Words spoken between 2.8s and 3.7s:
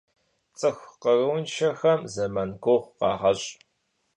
къагъэщӏ.